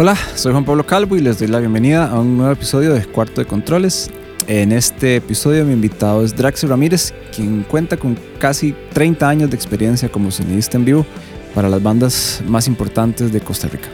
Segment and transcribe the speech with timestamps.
[0.00, 3.04] Hola, soy Juan Pablo Calvo y les doy la bienvenida a un nuevo episodio de
[3.04, 4.08] Cuarto de Controles.
[4.46, 9.56] En este episodio mi invitado es Draxi Ramírez, quien cuenta con casi 30 años de
[9.56, 11.04] experiencia como sonidista en vivo
[11.52, 13.88] para las bandas más importantes de Costa Rica.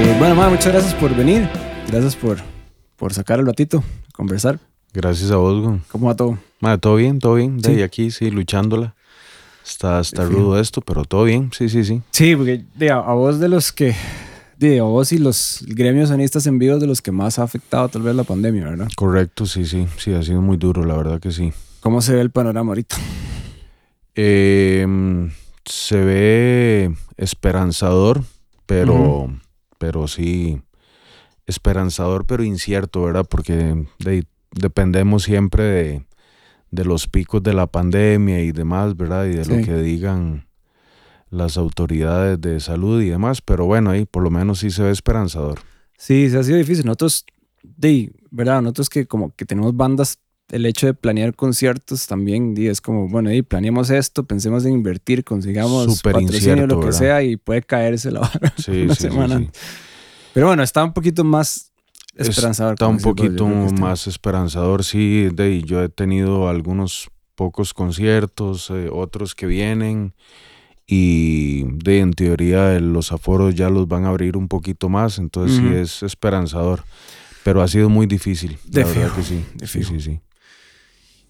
[0.00, 1.48] Eh, bueno, ma, muchas gracias por venir.
[1.88, 2.38] Gracias por,
[2.96, 3.82] por sacar el ratito,
[4.12, 4.58] conversar.
[4.92, 5.80] Gracias a vos, güey.
[5.90, 6.38] ¿Cómo va todo?
[6.60, 7.58] Madre, todo bien, todo bien.
[7.58, 7.82] De Sí.
[7.82, 8.94] aquí, sí, luchándola.
[9.64, 10.32] Está, está Sí.
[10.32, 11.50] rudo esto, pero todo bien.
[11.56, 12.00] Sí, sí, sí.
[12.10, 13.94] Sí, porque de, a, a vos de los que,
[14.58, 17.88] de, a vos y los gremios sonistas en vivo de los que más ha afectado
[17.88, 18.88] tal vez la pandemia, ¿verdad?
[18.96, 19.86] Correcto, sí, sí.
[19.98, 21.52] Sí, ha sido muy duro, la verdad que sí.
[21.80, 22.96] ¿Cómo se ve el panorama ahorita?
[24.14, 24.86] Eh,
[25.64, 28.22] se ve esperanzador,
[28.66, 29.28] pero,
[29.78, 30.62] pero sí,
[31.46, 33.26] esperanzador, pero incierto, ¿verdad?
[33.28, 36.06] Porque de- dependemos siempre de,
[36.70, 39.26] de los picos de la pandemia y demás, ¿verdad?
[39.26, 39.50] Y de Sí.
[39.50, 40.46] lo que digan
[41.30, 44.90] las autoridades de salud y demás, pero bueno, ahí por lo menos sí se ve
[44.90, 45.58] esperanzador.
[45.98, 46.84] Sí, se ha sido difícil.
[46.86, 47.24] Nosotros,
[47.62, 48.62] de, ¿verdad?
[48.62, 50.18] Nosotros que como que tenemos bandas,
[50.50, 55.24] el hecho de planear conciertos también, es como, bueno, y planeamos esto, pensemos en invertir,
[55.24, 56.98] consigamos Súper patrocinio, incierto, lo que ¿verdad?
[56.98, 59.38] sea, y puede caerse la Sí, una sí, semana.
[59.38, 59.50] sí.
[60.36, 61.72] Pero bueno, está un poquito más
[62.14, 62.74] esperanzador.
[62.74, 65.30] Está un poquito más esperanzador, sí.
[65.32, 70.12] De, yo he tenido algunos pocos conciertos, eh, otros que vienen
[70.86, 75.56] y de, en teoría los aforos ya los van a abrir un poquito más, entonces
[75.56, 76.84] sí es esperanzador.
[77.42, 79.42] Pero ha sido muy difícil, De la verdad que sí.
[79.54, 80.20] de Sí, sí, sí.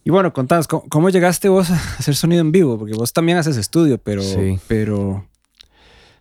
[0.03, 2.77] Y bueno, contanos, ¿cómo, cómo llegaste vos a hacer sonido en vivo?
[2.77, 4.21] Porque vos también haces estudio, pero...
[4.23, 4.59] Sí.
[4.67, 5.29] pero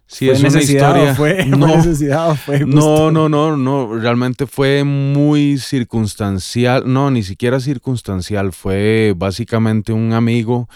[0.08, 1.16] Sí, ¿Fue es una historia.
[1.16, 7.10] Fue, no, ¿Fue necesidad o fue No, no, no, no, realmente fue muy circunstancial, no,
[7.10, 10.70] ni siquiera circunstancial, fue básicamente un amigo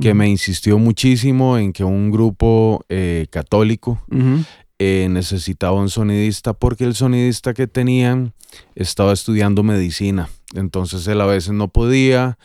[0.00, 4.02] que me insistió muchísimo en que un grupo eh, católico
[4.78, 8.34] eh, necesitaba un sonidista porque el sonidista que tenían
[8.74, 12.38] estaba estudiando medicina, entonces él a veces no podía.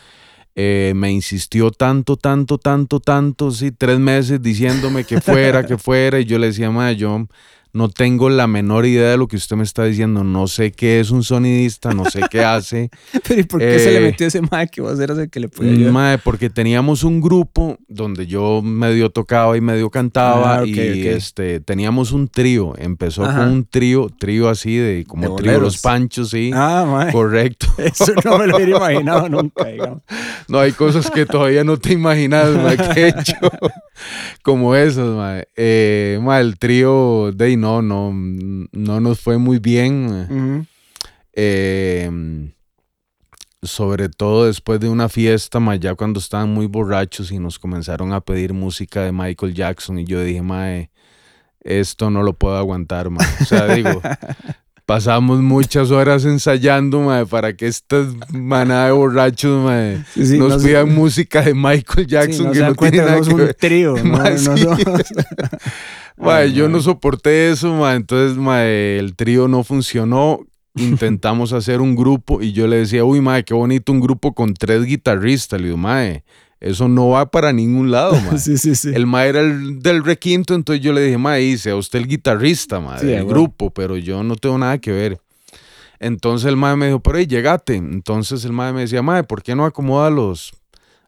[0.62, 6.20] Eh, me insistió tanto, tanto, tanto, tanto, sí, tres meses diciéndome que fuera, que fuera,
[6.20, 7.28] y yo le decía, madre, yo
[7.72, 11.00] no tengo la menor idea de lo que usted me está diciendo, no sé qué
[11.00, 12.90] es un sonidista, no sé qué hace.
[13.28, 15.40] Pero ¿y por qué se le Eh, metió ese mae que vos eras el que
[15.40, 15.94] le podía ayudar?
[15.94, 21.60] Mae, porque teníamos un grupo donde yo medio tocaba y medio cantaba Ah, y este
[21.60, 22.74] teníamos un trío.
[22.78, 23.40] Empezó Ajá.
[23.40, 25.60] con un trío, trío así de como De trío.
[25.60, 26.52] Los Panchos, sí.
[26.54, 27.12] Ah, mae.
[27.12, 27.68] Correcto.
[27.78, 30.02] Eso no me lo hubiera imaginado nunca, digamos.
[30.48, 33.36] No hay cosas que todavía no te imaginas, mae, que he hecho
[34.42, 35.48] como esas, mae.
[35.56, 38.12] Eh, mae, el trío de no, no,
[38.72, 40.68] no nos fue muy bien.
[41.34, 42.52] Eh,
[43.62, 48.14] sobre todo después de una fiesta, ma, ya cuando estaban muy borrachos y nos comenzaron
[48.14, 50.92] a pedir música de Michael Jackson y yo dije, mae,
[51.62, 53.20] esto no lo puedo aguantar, ma.
[53.42, 54.02] O sea, digo,
[54.86, 60.50] pasamos muchas horas ensayando, ma, para que esta manada de borrachos, ma, Sí, sí, nos
[60.54, 63.52] no se- pidan música de Michael sí, Jackson no que no cuenta tiene nada un
[63.60, 64.04] trío, ¿no?
[64.06, 64.46] Ma, No sí.
[64.64, 64.80] somos-
[66.20, 66.84] Ay, yo no mae.
[66.84, 67.90] soporté eso.
[67.92, 68.38] Entonces,
[69.00, 70.40] el trío no funcionó.
[70.76, 74.54] Intentamos hacer un grupo y yo le decía, uy, ma, qué bonito un grupo con
[74.54, 75.60] tres guitarristas.
[75.60, 76.04] Le digo, ma,
[76.60, 78.38] eso no va para ningún lado, ma.
[78.38, 78.92] Sí, sí, sí.
[78.94, 82.80] El ma era el del requinto, entonces yo le dije, ma, sea usted el guitarrista,
[82.80, 83.30] ma, Sí, del bueno.
[83.30, 85.20] grupo, pero yo no tengo nada que ver.
[86.00, 87.76] Entonces el ma me dijo, pero ahí llegate.
[87.76, 90.54] Entonces el ma me decía, ma, ¿por qué no acomoda los,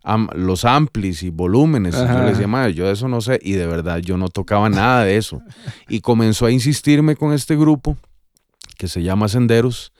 [0.03, 1.95] am- los amplis y volúmenes?
[1.95, 3.39] Y yo le decía, ma, yo de eso no sé.
[3.41, 5.41] Y de verdad, yo no tocaba nada de eso.
[5.89, 7.97] Y comenzó a insistirme con este grupo
[8.77, 9.91] que se llama Senderos,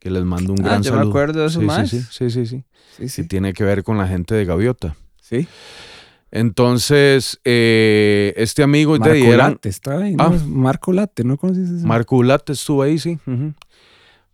[0.00, 1.10] que les mando un Ah, gran yo me saludo.
[1.10, 2.64] acuerdo de esos sí, sí, sí, sí, sí,
[2.98, 3.08] sí.
[3.08, 3.24] Sí.
[3.28, 4.96] tiene que ver con la gente de Gaviota.
[5.20, 5.46] Sí.
[6.30, 10.16] Entonces, eh, este amigo de Marco ahí eran- Late, está ahí.
[10.18, 10.30] Ah.
[10.30, 10.46] ¿no?
[10.48, 11.86] Marco Late, ¿no conoces eso?
[11.86, 13.18] Marco Ulat estuvo ahí, sí.
[13.24, 13.54] ujú.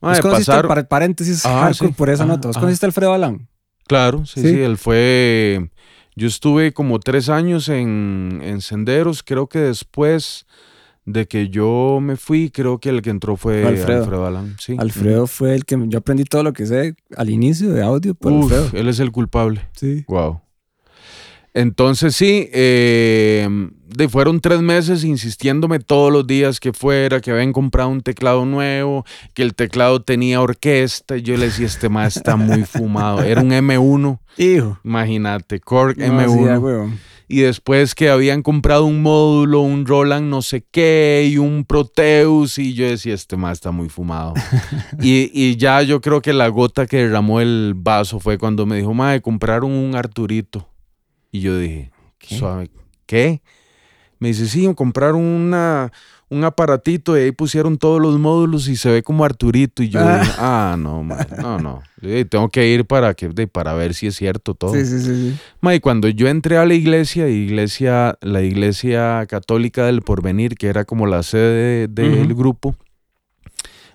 [0.00, 1.94] ¿Vos Mae, conociste, pasaron- par- paréntesis, Ah, hardcore sí.
[1.94, 2.48] por esa Ah, nota?
[2.48, 2.60] ¿Vos ah.
[2.60, 3.48] conociste a Alfredo Alán?
[3.90, 4.50] Claro, sí, Sí.
[4.50, 5.68] sí, él fue...
[6.14, 10.46] Yo estuve como tres años en, en Senderos, creo que después
[11.06, 14.26] de que yo me fui, creo que el que entró fue Alfredo, Alfredo.
[14.26, 14.56] Alán.
[14.60, 14.76] Sí.
[14.78, 18.32] Alfredo fue el que yo aprendí todo lo que sé al inicio de audio por
[18.32, 18.80] Uf, Alfredo.
[18.80, 19.62] él es el culpable.
[19.72, 20.04] Sí.
[20.06, 20.40] Wow.
[21.52, 23.48] Entonces sí, eh,
[23.86, 28.44] de, fueron tres meses insistiéndome todos los días que fuera, que habían comprado un teclado
[28.44, 29.04] nuevo,
[29.34, 31.16] que el teclado tenía orquesta.
[31.16, 33.22] Y yo le decía, este más está muy fumado.
[33.22, 34.78] Era un M1, Hijo.
[34.84, 36.32] imagínate, Korg No, M1.
[36.32, 36.98] sí, ah, huevón.
[37.26, 42.58] y después que habían comprado un módulo, un Roland no sé qué y un Proteus
[42.58, 44.34] y yo decía, este más está muy fumado.
[45.02, 48.76] y, y, ya yo creo que la gota que derramó el vaso fue cuando me
[48.76, 50.69] dijo, madre, compraron un Arturito.
[51.32, 52.38] Y yo dije, ¿Qué?
[52.38, 52.70] suave,
[53.06, 53.42] ¿qué?
[54.18, 55.90] Me dice, sí, compraron una,
[56.28, 59.82] un aparatito y ahí pusieron todos los módulos y se ve como Arturito.
[59.82, 60.18] Y yo ah.
[60.18, 61.82] dije, ah, no, no, no.
[62.28, 64.74] tengo que ir para, que, para ver si es cierto todo.
[64.74, 65.34] Sí, sí, sí.
[65.62, 70.84] y cuando yo entré a la iglesia, iglesia, la iglesia católica del porvenir, que era
[70.84, 72.76] como la sede del grupo,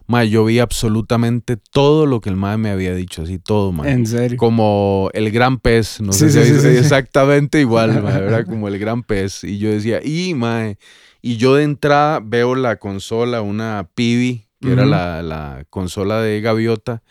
[0.07, 3.89] Ma, yo vi absolutamente todo lo que el mae me había dicho, así todo, ma.
[3.89, 4.37] En serio.
[4.37, 9.01] Como el gran pez, no sé si sí, exactamente igual, ma, era como el gran
[9.01, 9.43] pez.
[9.43, 10.77] Y yo decía, y mae,
[11.23, 16.39] y yo de entrada veo la consola, una Pibi, que era la, la, consola de
[16.39, 17.01] Gaviota.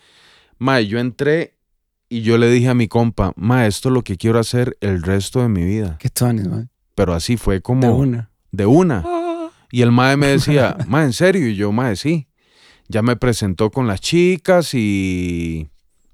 [0.57, 1.57] Ma, yo entré
[2.07, 5.03] y yo le dije a mi compa, ma, esto es lo que quiero hacer el
[5.03, 5.97] resto de mi vida.
[5.99, 6.67] Qué tones, ma.
[6.95, 7.81] Pero así fue como...
[7.81, 8.31] De una.
[8.51, 9.03] De una.
[9.05, 9.49] Ah.
[9.69, 11.45] Y el mae me decía, ma, ¿en serio?
[11.49, 12.27] Y yo, ma, sí
[12.87, 15.69] ya me presentó con las chicas y,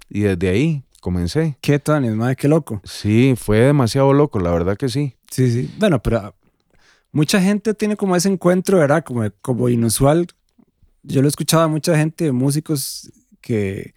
[0.10, 1.58] y desde ahí comencé.
[1.62, 2.82] Qué tan, madre, qué loco.
[2.84, 5.16] Sí, fue demasiado loco, la verdad que sí.
[5.30, 5.74] Sí, sí.
[5.78, 6.36] Bueno, pero
[7.12, 9.04] mucha gente tiene como ese encuentro, ¿verdad?
[9.04, 10.28] Como, como inusual.
[11.04, 13.94] Yo lo he escuchado a mucha gente, músicos, que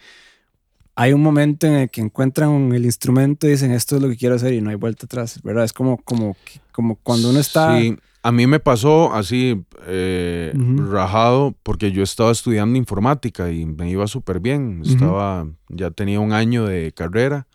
[0.94, 4.16] hay un momento en el que encuentran el instrumento y dicen esto es lo que
[4.16, 5.64] quiero hacer y no hay vuelta atrás, ¿verdad?
[5.64, 6.36] Es como, como,
[6.72, 7.78] como cuando uno está...
[7.78, 10.54] Sí, a mí me pasó así eh,
[10.90, 14.80] rajado porque yo estaba estudiando informática y me iba súper bien.
[14.82, 17.46] Estaba, ya tenía un año de carrera.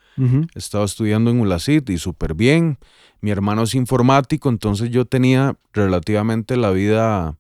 [0.54, 2.78] Estaba estudiando en ULACIT y súper bien.
[3.20, 7.36] Mi hermano es informático, entonces yo tenía relativamente la vida.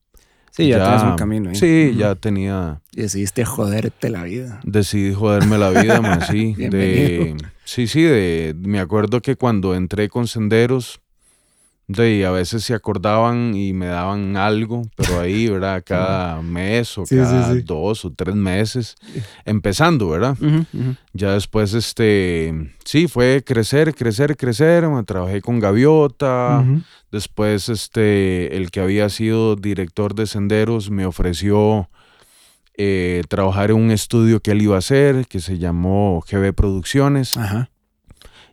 [0.50, 1.54] Sí, ya, tenías un camino.
[1.54, 2.82] Sí, ya tenía.
[2.94, 4.60] Y decidiste joderte la vida.
[4.64, 6.54] Decidí joderme la vida, más sí.
[6.58, 11.00] de, sí, sí, de, me acuerdo que cuando entré con Senderos
[11.98, 15.84] y a veces se acordaban y me daban algo, pero ahí, ¿verdad?
[15.84, 18.96] Cada mes o cada dos o tres meses,
[19.44, 20.38] empezando, ¿verdad?
[21.14, 24.88] Ya después, este, sí, fue crecer, crecer, crecer.
[24.88, 26.64] Me trabajé con Gaviota.
[27.12, 31.90] Después, este, el que había sido director de Senderos me ofreció
[32.78, 37.36] eh, trabajar en un estudio que él iba a hacer, que se llamó GB Producciones.
[37.36, 37.72] Ajá.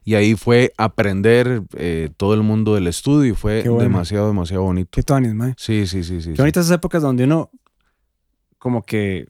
[0.06, 4.90] Y ahí fue aprender eh, todo el mundo del estudio y fue demasiado, demasiado bonito.
[4.92, 5.54] Qué tonis, mae.
[5.58, 6.32] Sí, sí, sí, sí.
[6.32, 7.50] Qué bonitas esas épocas donde uno
[8.56, 9.26] como que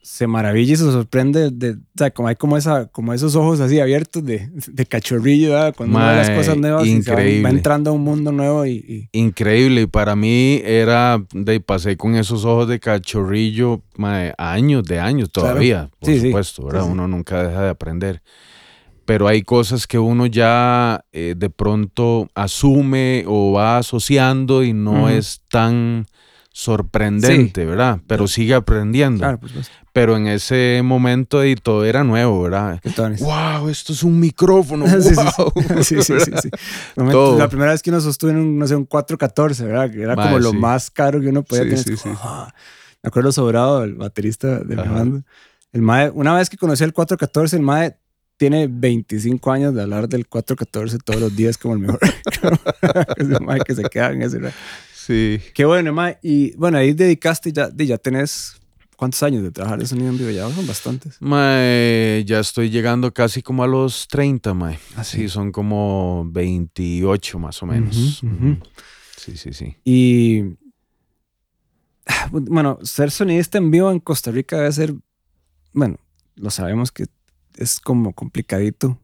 [0.00, 3.60] se maravilla y se sorprende de, o sea, como hay como esa, como esos ojos
[3.60, 5.74] así abiertos de, de cachorrillo, ¿verdad?
[5.76, 7.40] cuando uno ve las cosas nuevas increíble.
[7.40, 11.98] Y va, entrando a un mundo nuevo y, increíble y para mí era de pasé
[11.98, 16.84] con esos ojos de cachorrillo mae, años de años todavía, por supuesto, ¿verdad?
[16.84, 18.22] Uno nunca deja de aprender
[19.04, 25.08] pero hay cosas que uno ya eh, de pronto asume o va asociando y no
[25.08, 26.06] es tan
[26.54, 28.00] sorprendente, ¿verdad?
[28.06, 29.18] Pero sigue aprendiendo.
[29.18, 29.70] Claro, pues, pues.
[29.92, 32.80] Pero en ese momento y todo era nuevo, ¿verdad?
[33.20, 33.68] ¡Wow!
[33.68, 34.84] Esto es un micrófono.
[34.86, 35.52] ¡Wow!
[35.82, 36.50] sí, sí, sí, sí,
[36.96, 39.90] La primera vez que uno sostuvo un, no sé, un 414, ¿verdad?
[39.90, 41.84] Que era como lo más caro que uno podía tener.
[42.22, 42.54] ¡Ah!
[43.02, 45.22] Me acuerdo sobrado, el baterista de mi banda.
[45.72, 47.98] El mae, una vez que conocí el 414, el mae
[48.36, 52.00] tiene 25 años de hablar del 414 todos los días como el mejor.
[53.66, 54.40] que se queda en ese.
[54.94, 55.40] Sí.
[55.54, 56.18] Qué bueno, Mae.
[56.22, 58.60] Y bueno, ahí dedicaste ya, ya tenés
[58.96, 60.30] ¿Cuántos años de trabajar de sonido en vivo?
[60.30, 61.16] Ya son bastantes.
[61.20, 64.78] Mae, ya estoy llegando casi como a los 30, mae.
[64.96, 68.22] Así ah, son como 28 más o menos.
[69.16, 69.76] Sí, sí, sí.
[69.84, 70.42] Y
[72.30, 74.94] bueno, ser sonidista en vivo en Costa Rica debe ser,
[75.72, 75.96] bueno,
[76.36, 77.06] lo sabemos que
[77.56, 78.98] es como complicadito.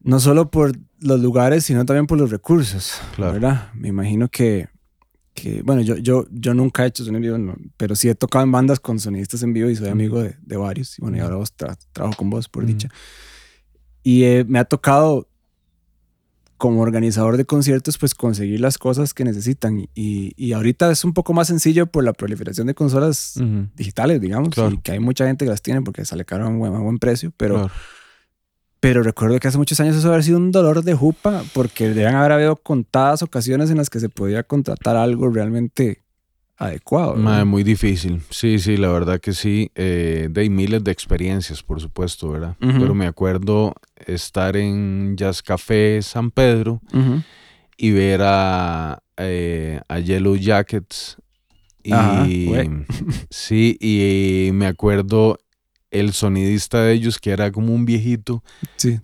[0.00, 3.00] No solo por los lugares, sino también por los recursos.
[3.14, 3.32] Claro.
[3.34, 3.72] ¿verdad?
[3.74, 4.68] Me imagino que,
[5.34, 8.44] que bueno, yo, yo, yo nunca he hecho sonido en vivo, pero sí he tocado
[8.44, 10.98] en bandas con sonidistas en vivo y soy amigo de, de varios.
[10.98, 12.88] Y bueno, y ahora vos trabajo con vos, por dicha.
[14.02, 15.28] Y eh, me ha tocado
[16.56, 19.88] como organizador de conciertos, pues conseguir las cosas que necesitan.
[19.94, 23.34] Y, y ahorita es un poco más sencillo por la proliferación de consolas
[23.74, 26.58] digitales, digamos, y que hay mucha gente que las tiene porque sale caro a un
[26.58, 27.70] buen, buen precio, pero,
[28.80, 32.14] pero recuerdo que hace muchos años eso había sido un dolor de jupa porque deben
[32.14, 36.05] haber habido contadas ocasiones en las que se podía contratar algo realmente
[36.56, 37.16] adecuado.
[37.44, 38.22] muy difícil.
[38.30, 39.70] Sí, sí, la verdad que sí.
[39.74, 42.56] Eh, de miles de experiencias, por supuesto, ¿verdad?
[42.58, 43.74] Pero me acuerdo
[44.06, 46.80] estar en Jazz Café San Pedro
[47.76, 51.16] y ver a, eh, a Yellow Jackets.
[51.82, 51.92] Y
[53.30, 55.38] sí, y me acuerdo
[55.90, 58.42] el sonidista de ellos, que era como un viejito,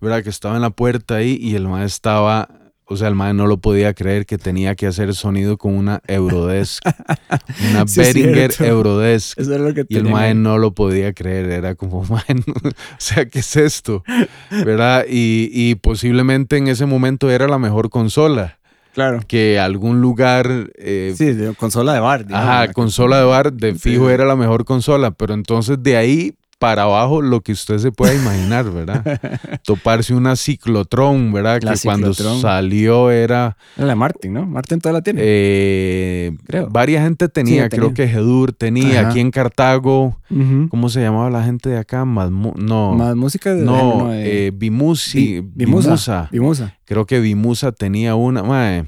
[0.01, 0.23] ¿verdad?
[0.23, 2.49] Que estaba en la puerta ahí y el man estaba
[2.93, 6.01] o sea, el mae no lo podía creer que tenía que hacer sonido con una
[6.07, 6.83] Eurodesk,
[7.71, 8.53] una Sí, Behringer.
[8.61, 9.39] Eurodesk.
[9.39, 12.55] Eso es lo que Y el mae no lo podía creer, era como, mae, no,
[12.55, 14.05] o sea, ¿qué es esto?
[14.51, 15.05] ¿Verdad?
[15.09, 18.59] Y, y posiblemente en ese momento era la mejor consola,
[18.95, 19.21] Claro.
[19.27, 22.27] que algún lugar, eh, Sí, de consola de bar.
[22.27, 23.79] digamos, ajá, la consola de bar, de Sí.
[23.79, 27.91] fijo era la mejor consola, pero entonces de ahí para abajo lo que usted se
[27.91, 29.21] pueda imaginar, ¿verdad?
[29.65, 31.61] Toparse una ciclotrón, ¿verdad?
[31.61, 33.57] La que cuando salió era...
[33.77, 34.47] Era la de Martin, ¿no?
[34.47, 35.21] Martin todavía la tiene.
[35.25, 36.69] eh, Creo.
[36.71, 37.95] Varias gente tenía, Sí, creo tenía.
[37.95, 39.11] que Gedur tenía, Ajá.
[39.11, 40.17] aquí en Cartago.
[40.71, 42.05] ¿cómo se llamaba la gente de acá?
[42.05, 43.65] Masmu- no, Más música de.
[43.65, 45.41] no, de- eh, Bimusi.
[45.55, 46.29] Vimusa.
[46.31, 46.77] Vimusa.
[46.85, 48.85] Creo que Vimusa tenía una, mae.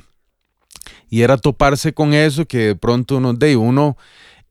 [1.10, 3.96] Y era toparse con eso que de pronto uno, de uno,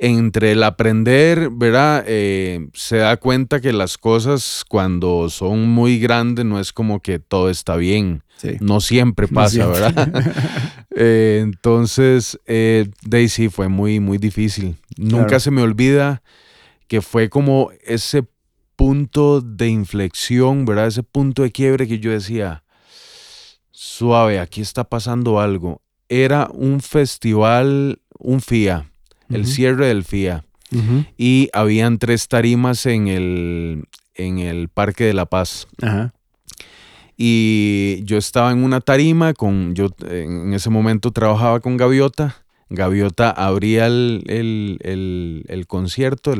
[0.06, 2.04] entre el aprender, ¿verdad?
[2.06, 7.20] Eh, se da cuenta que las cosas cuando son muy grandes no es como que
[7.20, 8.22] todo está bien.
[8.36, 8.58] Sí.
[8.60, 9.80] No siempre No pasa, siempre.
[9.80, 10.34] ¿verdad?
[10.96, 14.76] Eh, entonces, eh, Daisy fue muy, muy difícil.
[14.98, 15.40] Nunca Claro.
[15.40, 16.22] se me olvida
[16.88, 18.26] que fue como ese
[18.76, 20.88] punto de inflexión, ¿verdad?
[20.88, 22.64] Ese punto de quiebre que yo decía,
[23.72, 25.82] suave, aquí está pasando algo.
[26.10, 28.92] Era un festival, un FIA,
[29.30, 30.44] el cierre del FIA,
[31.18, 33.84] y habían tres tarimas en el,
[34.16, 35.68] en el Parque de la Paz.
[35.82, 36.14] Ajá.
[37.16, 42.38] Y yo estaba en una tarima con, yo en ese momento trabajaba con Gaviota.
[42.70, 46.34] Gaviota abría el, el- el- el concierto,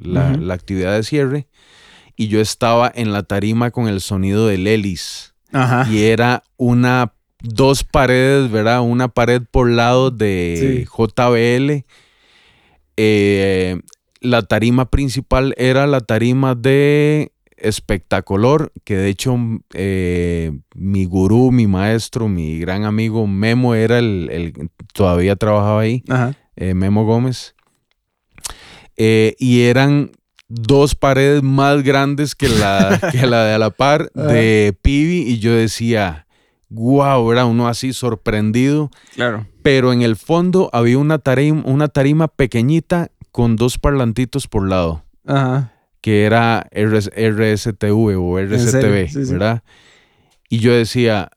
[0.00, 1.48] la, la actividad de cierre.
[2.16, 5.32] Y yo estaba en la tarima con el sonido del hélice.
[5.52, 5.88] Ajá.
[5.90, 7.12] Y era una,
[7.42, 8.82] dos paredes, ¿verdad?
[8.82, 10.84] Una pared por lado de Sí.
[10.86, 11.84] JBL.
[12.96, 13.80] Eh,
[14.20, 19.36] la tarima principal era la tarima de Espectacolor, que de hecho
[19.74, 26.02] eh, mi gurú, mi maestro, mi gran amigo Memo era el, el- todavía trabajaba ahí,
[26.08, 26.34] Ajá.
[26.56, 27.54] eh, Memo Gómez.
[28.96, 30.12] Eh, y eran
[30.48, 35.38] dos paredes más grandes que la, que la de a la par de Pibi y
[35.38, 36.26] yo decía,
[36.68, 39.46] wow, era uno así sorprendido, Claro.
[39.62, 45.04] pero en el fondo había una tarima, una tarima pequeñita con dos parlantitos por lado
[45.26, 45.72] Ajá.
[46.00, 48.38] que era RS RSTV o?
[48.38, 49.32] RSTV, Sí, sí.
[49.32, 49.62] ¿verdad?
[50.48, 51.30] Y yo decía,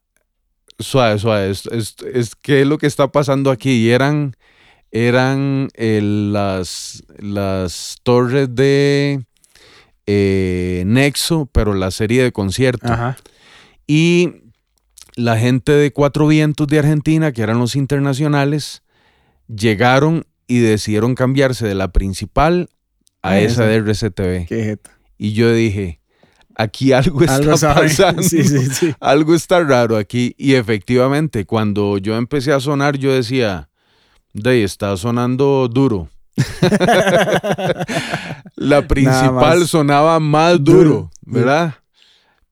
[0.80, 3.72] suave, suave, es, es, es- ¿qué es lo que está pasando aquí?
[3.72, 4.36] Y eran,
[4.92, 9.24] eran eh, las, las torres de
[10.06, 12.92] eh, Nexo, pero la serie de conciertos.
[12.92, 13.18] Ajá.
[13.88, 14.34] Y
[15.18, 18.84] la gente de Cuatro Vientos de Argentina, que eran los internacionales,
[19.54, 22.70] llegaron y decidieron cambiarse de la principal
[23.22, 23.66] a Ah, esa esa.
[23.66, 24.46] de RCTV.
[24.48, 24.92] Qué jeta.
[25.18, 26.00] Y yo dije,
[26.56, 28.24] aquí algo está Algo pasando.
[28.24, 28.94] Sí, sí, sí.
[29.00, 30.36] Algo está raro aquí.
[30.38, 33.70] Y efectivamente, cuando yo empecé a sonar, yo decía,
[34.34, 36.10] de está sonando duro.
[38.56, 39.70] La principal más.
[39.70, 41.12] sonaba más Duro, duro.
[41.26, 41.76] ¿verdad?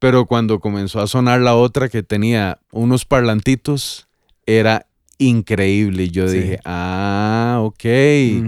[0.06, 4.08] Pero cuando comenzó a sonar la otra que tenía unos parlantitos,
[4.46, 4.86] era
[5.18, 6.04] increíble.
[6.04, 6.38] Y yo Sí.
[6.38, 7.84] dije, ah, ok,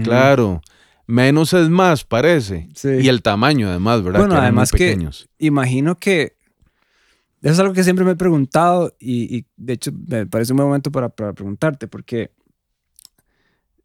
[0.04, 0.60] claro.
[1.08, 2.68] Menos es más, parece.
[2.76, 2.90] Sí.
[3.00, 4.20] Y el tamaño, además, ¿verdad?
[4.20, 4.98] Bueno, que eran muy además que-
[5.38, 6.36] imagino que
[7.42, 10.58] eso es algo que siempre me he preguntado y, y de hecho me parece un
[10.58, 12.30] buen momento para, para preguntarte porque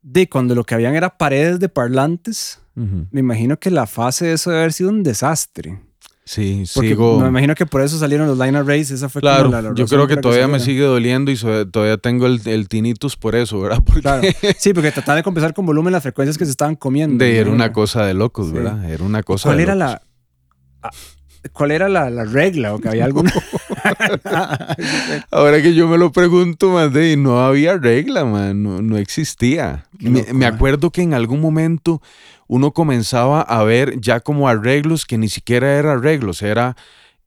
[0.03, 4.33] de cuando lo que habían era paredes de parlantes, me imagino que la fase de
[4.33, 5.79] eso debe haber sido un desastre.
[6.25, 7.19] Sí, Porque sigo.
[7.19, 9.75] me imagino que por eso salieron los line arrays, esa fue Claro, como la, la
[9.75, 13.35] yo creo que todavía me sigue doliendo y so- todavía tengo el, el tinnitus por
[13.35, 13.81] eso, ¿verdad?
[13.85, 14.21] Porque Claro.
[14.57, 17.23] Sí, porque trataban de compensar con volumen las frecuencias que se estaban comiendo.
[17.23, 18.53] de- era una cosa de locos, Sí.
[18.53, 18.89] ¿verdad?
[18.89, 19.91] Era una cosa ¿Cuál de era locos.
[20.81, 20.91] la
[21.51, 23.31] cuál era la, la regla o que había alguna
[25.31, 29.85] Ahora que yo me lo pregunto más de no había regla, man, no, no existía.
[30.00, 32.01] Me, acuerdo que en algún momento
[32.47, 36.75] uno comenzaba a ver ya como arreglos que ni siquiera eran arreglos, era,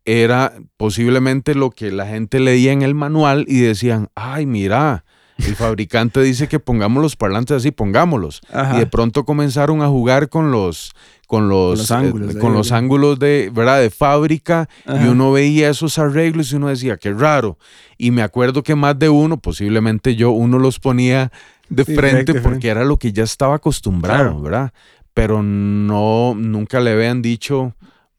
[0.05, 5.05] era posiblemente lo que la gente leía en el manual y decían, ay, mira,
[5.39, 8.41] el fabricante dice que pongamos los parlantes así, pongámoslos.
[8.53, 8.77] Ajá.
[8.77, 10.93] Y de pronto comenzaron a jugar con los
[11.27, 12.79] con los, los ángulos eh, de con los ¿verdad?
[12.79, 13.81] ángulos de, ¿verdad?
[13.81, 17.59] de fábrica y uno veía esos arreglos y uno decía, qué raro.
[17.99, 21.33] Y me acuerdo que más de uno, posiblemente yo, uno los ponía
[21.69, 22.69] de Sí, frente frente, porque frente.
[22.69, 24.41] era lo que ya estaba acostumbrado, Claro.
[24.43, 24.73] ¿verdad?
[25.15, 27.75] Pero no, nunca le habían dicho,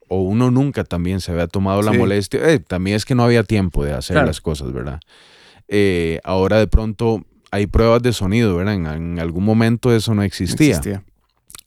[0.08, 1.98] o uno nunca también se había tomado la Sí.
[1.98, 2.40] molestia.
[2.50, 4.26] Eh, también es que no había tiempo de hacer Claro.
[4.26, 5.00] las cosas, ¿verdad?
[5.68, 8.74] Eh, ahora de pronto hay pruebas de sonido, ¿verdad?
[8.74, 11.04] En, en algún momento eso no No existía.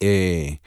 [0.00, 0.58] Eh,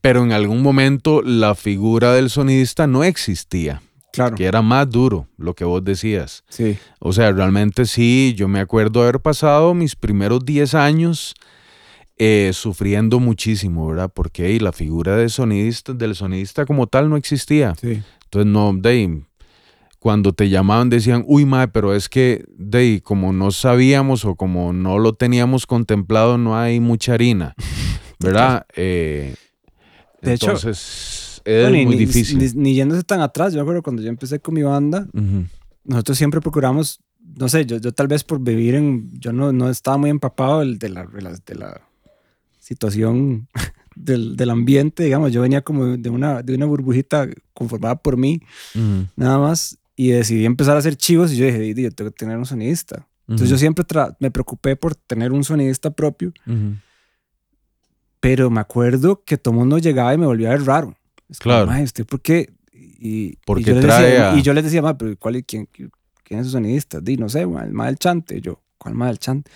[0.00, 3.82] pero en algún momento la figura del sonidista no existía.
[4.12, 4.36] Claro.
[4.36, 6.44] Que era más duro, lo que vos decías.
[6.48, 6.76] Sí.
[6.98, 11.34] O sea, realmente sí, yo me acuerdo haber pasado mis primeros 10 años
[12.18, 14.10] eh, sufriendo muchísimo, ¿verdad?
[14.12, 17.74] Porque hey, la figura de sonidista, del sonidista como tal no existía.
[17.80, 18.02] Sí.
[18.24, 19.24] Entonces, no, de ahí,
[20.02, 24.72] cuando te llamaban decían, uy, mae, pero es que, de como no sabíamos o como
[24.72, 27.54] no lo teníamos contemplado, no hay mucha harina,
[28.18, 28.66] ¿verdad?
[28.74, 29.36] Eh,
[30.20, 32.38] De hecho, entonces, es Bueno, y muy ni, difícil.
[32.38, 35.06] Ni, ni yéndose tan atrás, yo me acuerdo cuando yo empecé con mi banda,
[35.84, 37.00] nosotros siempre procuramos,
[37.38, 40.66] no sé, yo, yo tal vez por vivir en, yo no, no estaba muy empapado
[40.66, 41.80] de, la, de la, de la
[42.58, 43.46] situación
[43.94, 48.40] del, del ambiente, digamos, yo venía como de una, de una burbujita conformada por mí,
[49.14, 49.78] nada más,
[50.08, 52.46] y decidí empezar a hacer chivos y yo dije, "Di, yo tengo que tener un
[52.46, 53.06] sonidista.
[53.28, 56.76] Entonces yo ujú, siempre tra- me preocupé por tener un sonidista propio, ujú.
[58.20, 60.94] pero me acuerdo que todo mundo llegaba y me volvía a ver raro.
[61.28, 61.66] Es como, Claro.
[61.66, 62.52] "Mae, ¿usted por qué?
[62.72, 65.68] Y, y yo trae decía, a- y yo les decía, "Ma, pero ¿cuál, es- quién,
[66.22, 67.00] quién es su sonidista?
[67.00, 68.40] Di, no sé, ma, el mal del chante.
[68.40, 69.50] Yo, ¿cuál mal del chante?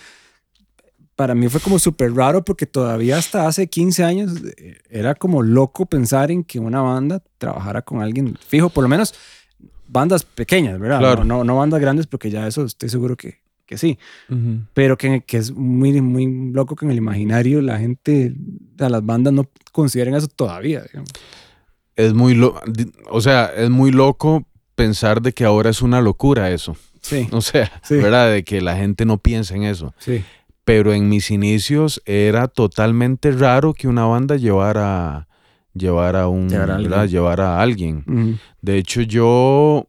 [1.15, 5.41] Para mí fue como súper raro porque todavía hasta hace 15 años eh, era como
[5.41, 9.15] loco pensar en que una banda trabajara con alguien fijo, por lo menos
[9.87, 10.99] bandas pequeñas, ¿verdad?
[10.99, 11.23] Claro.
[11.23, 13.97] No, no, no bandas grandes porque ya eso estoy seguro que, que sí
[14.73, 18.33] pero que, que es muy, muy loco que en el imaginario la gente,
[18.75, 20.81] o sea, las bandas no consideren eso todavía.
[20.83, 21.09] digamos.
[21.95, 22.59] Es muy, lo-
[23.09, 26.77] o sea, es muy loco pensar de que ahora es una locura eso.
[27.01, 27.95] Sí, O sea, Sí.
[27.95, 28.31] ¿verdad?
[28.31, 29.93] De que la gente no piensa en eso.
[29.99, 30.23] sí.
[30.63, 35.29] Pero en mis inicios era totalmente raro que una banda llevara,
[36.27, 37.07] un, Llevara a alguien.
[37.07, 38.39] Llevara a alguien.
[38.61, 39.87] De hecho, yo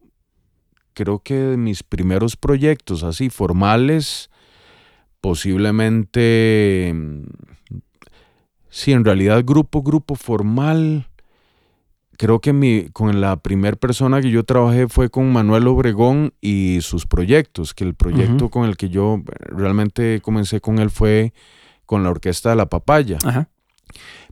[0.93, 4.29] creo que mis primeros proyectos así formales,
[5.21, 7.23] posiblemente, mm,
[8.69, 11.07] sí, en realidad grupo, grupo formal,
[12.17, 16.79] creo que mi, con la primera persona que yo trabajé fue con Manuel Obregón y
[16.81, 21.33] sus proyectos, que el proyecto con el que yo realmente comencé con él fue
[21.85, 23.17] con la Orquesta de la Papaya.
[23.23, 23.47] Ajá,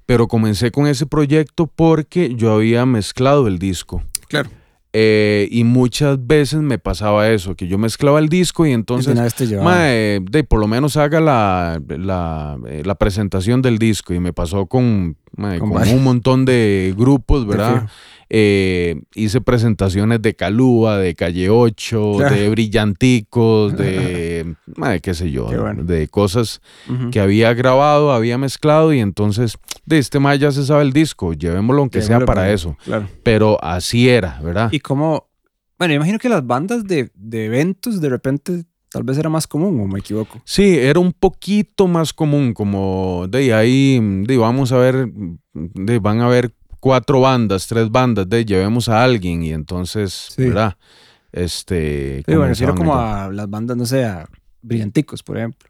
[0.08, 4.02] Pero comencé con ese proyecto porque yo había mezclado el disco.
[4.28, 4.50] claro.
[4.94, 9.16] Eh, y muchas veces me pasaba eso, que yo mezclaba el disco y entonces,
[9.62, 14.16] mae, de, por lo menos haga la, la, eh, la presentación del disco.
[14.16, 17.88] Y me pasó con, mae, Con un montón de grupos, de ¿verdad?
[18.30, 22.36] Eh, hice presentaciones de Calúa, de Calle 8, Claro.
[22.36, 23.86] de Brillanticos, de,
[24.76, 25.84] mae, qué sé yo, bueno.
[25.84, 26.62] de cosas
[27.12, 31.34] que había grabado, había mezclado y entonces, de este mae ya se sabe el disco,
[31.34, 32.78] llevémoslo aunque sea Llevémoslo para para- eso.
[32.86, 33.08] Claro.
[33.24, 34.70] Pero así era, ¿verdad?
[34.72, 35.28] Y como,
[35.80, 39.80] bueno, imagino que las bandas de, de eventos de repente tal vez era más común,
[39.82, 40.42] o me equivoco.
[40.46, 45.10] Sí, era un poquito más común, como de ahí, de vamos a ver,
[45.54, 50.44] de, van a haber cuatro bandas, tres bandas, de llevemos a alguien y entonces, Sí.
[50.46, 50.78] ¿verdad?
[51.44, 54.28] Este, Sí, me refiero como a- las bandas, no sé, a
[54.62, 55.68] Brillanticos, por ejemplo.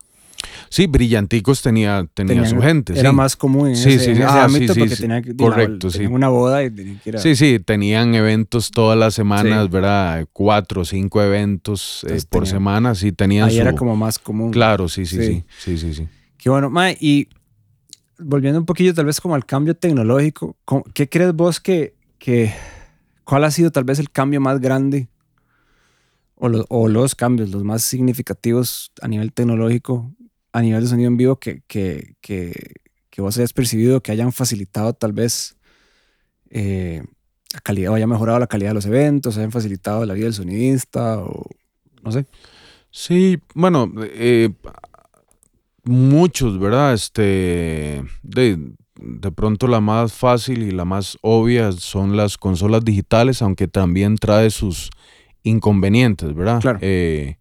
[0.70, 3.16] Sí, Brillanticos tenía, tenía Tenían- su gente, Era sí.
[3.16, 6.10] más común en Sí, ese, sí, en ese Ah, ámbito sí, porque tenían Correcto, tenían
[6.12, 6.16] sí.
[6.16, 9.70] una boda y tenían que ir a- Sí, sí, tenían eventos todas las semanas.
[9.70, 10.28] ¿verdad?
[10.34, 13.62] Cuatro o cinco eventos eh, por tenían- semana, sí tenían Ahí su...
[13.62, 14.52] era como más común.
[14.52, 15.44] Claro, sí, sí, Sí.
[15.58, 16.08] sí, sí, sí.
[16.38, 17.28] Qué bueno, Mae, y
[18.20, 22.54] volviendo un poquillo tal vez como al cambio tecnológico, ¿cómo- ¿qué crees vos que, que
[23.24, 25.08] cuál ha sido tal vez el cambio más grande
[26.38, 30.12] o, o los cambios, los más significativos a nivel tecnológico,
[30.54, 32.74] a nivel de sonido en vivo que, que, que,
[33.10, 35.58] que vos hayas percibido que hayan facilitado tal vez
[36.50, 37.04] eh,
[37.54, 40.34] la calidad o haya mejorado la calidad de los eventos, hayan facilitado la vida del
[40.34, 41.46] sonidista o
[42.04, 42.26] no sé.
[42.92, 44.50] Sí, bueno, eh,
[45.84, 46.94] muchos, ¿verdad?
[46.94, 53.42] Este, de, de pronto la más fácil y la más obvia son las consolas digitales,
[53.42, 54.90] aunque también trae sus
[55.48, 56.62] inconvenientes, ¿verdad?
[56.62, 56.80] Claro.
[56.82, 57.38] Eh,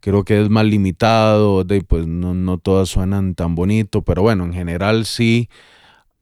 [0.00, 4.44] creo que es más limitado, de, pues no, no todas suenan tan bonito, pero bueno,
[4.44, 5.48] en general sí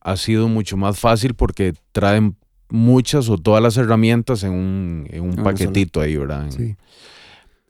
[0.00, 2.36] ha sido mucho más fácil porque traen
[2.68, 6.50] muchas o todas las herramientas en un, en un paquetito ahí, ¿verdad?
[6.50, 6.76] Sí.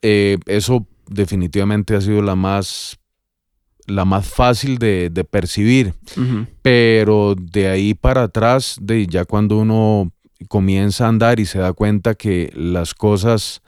[0.03, 2.99] eh, eso definitivamente ha sido la más,
[3.87, 5.95] la más fácil de, de percibir.
[6.63, 10.13] Pero de ahí para atrás, de ya cuando uno
[10.49, 13.63] comienza a andar y se da cuenta que las cosas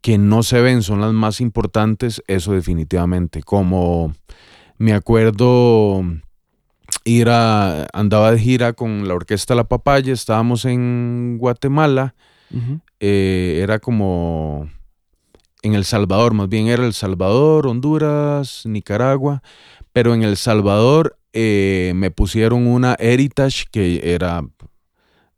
[0.00, 3.42] que no se ven son las más importantes, eso definitivamente.
[3.42, 4.12] Como
[4.78, 6.02] me acuerdo
[7.04, 12.14] ir a, andaba de gira con la orquesta La Papaya, estábamos en Guatemala
[13.00, 14.70] eh, era como
[15.62, 19.42] en El Salvador, más bien era El Salvador, Honduras, Nicaragua,
[19.92, 24.42] pero en El Salvador eh, me pusieron una Heritage que era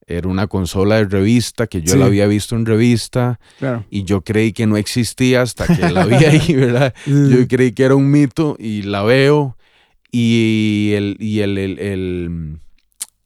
[0.06, 3.40] era una consola de revista que yo la había visto en revista
[3.90, 6.94] y yo creí que no existía hasta que la vi ahí, ¿verdad?
[7.06, 9.56] Yo creí que era un mito y la veo
[10.12, 12.60] y el, y el, el,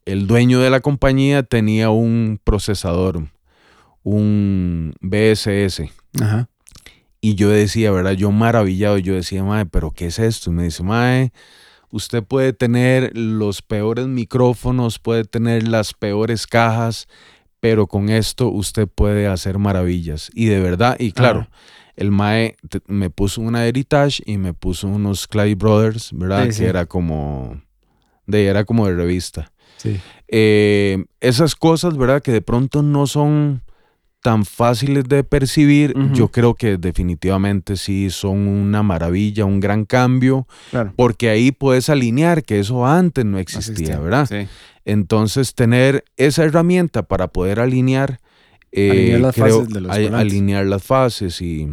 [0.05, 3.27] el, dueño de la compañía tenía un procesador,
[4.03, 5.83] un BSS.
[7.21, 8.13] Y yo decía, ¿verdad?
[8.13, 10.49] Yo maravillado, yo decía, mae, pero ¿qué es esto?
[10.49, 11.31] Y me dice, mae,
[11.91, 17.07] Usted puede tener los peores micrófonos, puede tener las peores cajas,
[17.59, 20.31] pero con esto usted puede hacer maravillas.
[20.33, 21.47] Y de verdad, y claro,
[21.95, 22.55] el Mae
[22.87, 26.49] me puso una Heritage y me puso unos Clay Brothers, ¿verdad?
[26.49, 27.61] que era como
[28.25, 29.51] de, era como de revista.
[29.77, 29.99] Sí.
[30.27, 32.21] Eh, esas cosas, ¿verdad?
[32.21, 33.61] Que de pronto no son
[34.21, 40.47] tan fáciles de percibir, yo creo que definitivamente sí son una maravilla, un gran cambio,
[40.95, 44.29] porque ahí puedes alinear que eso antes no existía, ¿verdad?
[44.85, 48.19] Entonces, tener esa herramienta para poder alinear,
[48.71, 51.69] alinear, las, fases de los alinear las fases y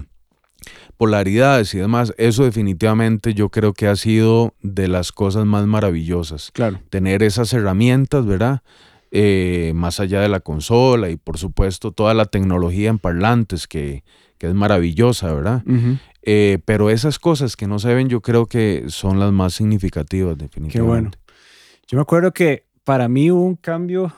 [0.97, 6.51] polaridades y demás, eso definitivamente yo creo que ha sido de las cosas más maravillosas.
[6.53, 6.81] Claro.
[6.91, 8.63] Tener esas herramientas, ¿verdad?
[9.11, 14.05] Eh, más allá de la consola y por supuesto toda la tecnología en parlantes que,
[14.38, 15.64] es maravillosa, ¿verdad?
[16.23, 20.37] Eh, pero esas cosas que no se ven yo creo que son las más significativas
[20.37, 20.73] definitivamente.
[20.73, 21.11] Qué bueno.
[21.88, 24.12] Yo me acuerdo que para mí hubo un cambio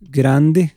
[0.00, 0.76] grande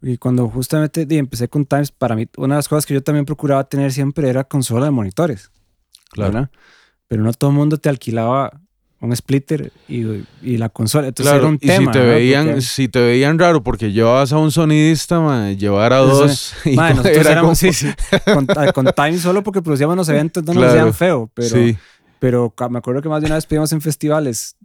[0.00, 3.24] y cuando justamente empecé con Times, para mí una de las cosas que yo también
[3.24, 5.50] procuraba tener siempre era consola de monitores.
[6.10, 6.50] Claro.
[7.08, 8.60] Pero no todo el mundo te alquilaba
[9.00, 11.08] un splitter y, y, la consola.
[11.08, 11.82] Entonces era un tema.
[11.82, 15.98] Y si te, veían, si te veían raro porque llevabas a un sonidista, llevar a
[15.98, 16.54] dos.
[16.64, 17.88] Y nosotros éramos, sí, sí,
[18.34, 21.76] con, con, Time solo porque producíamos los eventos, no nos decían feo, pero,
[22.18, 24.56] pero me acuerdo que más de una vez pedimos en festivales,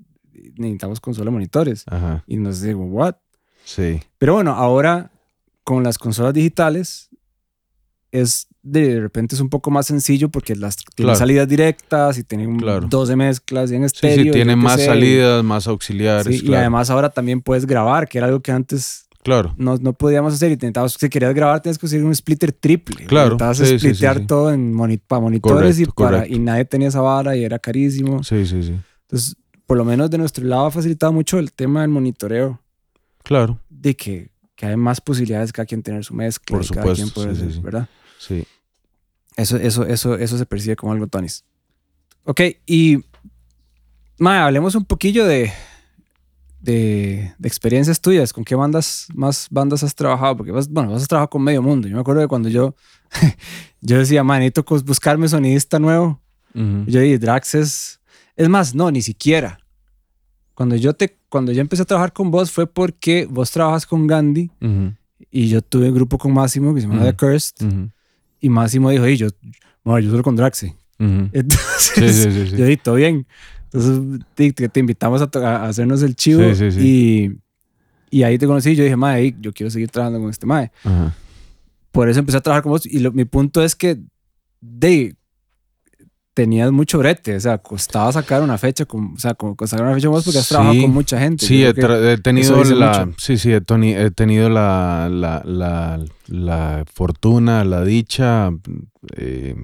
[0.56, 1.84] necesitamos consola de monitores.
[1.88, 2.24] Ajá.
[2.26, 3.16] Y nos digo, ¿what?
[3.64, 4.02] Sí.
[4.18, 5.12] Pero bueno, ahora
[5.64, 7.10] con las consolas digitales
[8.12, 12.58] es de repente es un poco más sencillo porque las tienen salidas directas y tienen
[12.58, 14.18] 12 mezclas y en estéreo.
[14.18, 16.42] Sí, sí tienen más salidas, más auxiliares.
[16.42, 19.54] Y además ahora también puedes grabar, que era algo que antes claro.
[19.58, 20.52] no, no podíamos hacer.
[20.54, 23.06] Y si querías grabar, tienes que usar un splitter triple.
[23.06, 23.34] Claro.
[23.34, 24.74] Intentabas sí, splittear todo en
[25.08, 28.24] para monitores y, para, y nadie tenía esa vara y era carísimo.
[28.24, 28.76] Sí, sí, sí.
[29.02, 32.62] Entonces, por lo menos de nuestro lado ha facilitado mucho el tema del monitoreo.
[33.24, 33.60] Claro.
[33.70, 36.56] De que, que hay más posibilidades que cada quien tener su mezcla.
[36.56, 36.84] Por supuesto.
[36.84, 37.90] Cada quien puede ¿verdad?
[38.28, 38.46] Sí.
[39.36, 41.44] Eso, eso, eso, eso se percibe como algo tonis.
[42.24, 43.04] Ok, y
[44.18, 45.52] ma, hablemos un poquillo de,
[46.62, 48.32] de, experiencias tuyas.
[48.32, 50.38] ¿Con qué bandas, más bandas has trabajado?
[50.38, 51.88] Porque vas, bueno, vas a trabajar con medio mundo.
[51.88, 52.76] Yo me acuerdo de cuando yo,
[53.82, 56.20] yo decía, man, necesito buscarme sonidista nuevo.
[56.54, 58.00] Yo dije, Drax es...
[58.36, 59.60] Es más, no, ni siquiera.
[60.54, 64.06] Cuando yo, te, cuando yo empecé a trabajar con vos fue porque vos trabajas con
[64.06, 64.52] Gandhi
[65.32, 67.68] y yo tuve un grupo con Máximo que se llama The Cursed.
[68.44, 69.30] Y Máximo dijo, y yo,
[69.86, 70.74] yo solo con Draxi.
[71.00, 73.26] Entonces, yo dije, todo bien.
[73.72, 76.44] Entonces te, te invitamos a, hacernos el chivo.
[76.44, 77.38] y,
[78.12, 78.76] y ahí te conocí.
[78.76, 80.74] Yo dije, madre, yo quiero seguir trabajando con este madre.
[81.94, 82.86] Por eso empecé a trabajar con vos.
[82.86, 83.98] Y mi punto es que,
[84.60, 85.16] de,
[86.34, 90.08] tenías mucho brete, o sea, costaba sacar una fecha, con, o sea, sacar una fecha
[90.08, 91.46] con vos porque has trabajado con mucha gente.
[91.46, 93.62] Sí, he, tenido la, sí, sí, he,
[94.12, 98.50] tenido la, la, la, fortuna, la dicha,
[99.16, 99.56] eh,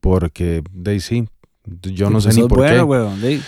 [0.00, 1.28] porque, de sí,
[1.64, 3.40] yo no sé ni por qué.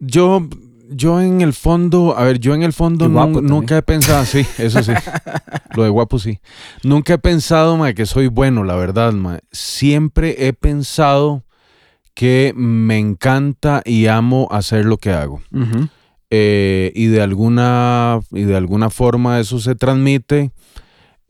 [0.00, 0.48] Yo
[0.90, 4.82] yo en el fondo, a ver, yo en el fondo nunca he pensado, sí, eso
[4.82, 4.92] sí,
[5.74, 6.40] lo de guapo sí.
[6.82, 9.38] Nunca he pensado, ma, que soy bueno, la verdad, ma.
[9.52, 11.44] Siempre he pensado
[12.14, 15.40] que me encanta y amo hacer lo que hago.
[16.30, 20.52] Eh, y de alguna y de alguna forma eso se transmite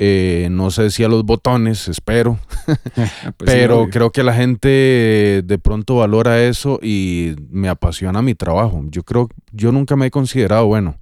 [0.03, 2.39] eh, no sé si a los botones, espero.
[3.37, 8.83] Pues Pero creo que la gente de pronto valora eso y me apasiona mi trabajo.
[8.89, 10.99] Yo creo, yo nunca me he considerado bueno.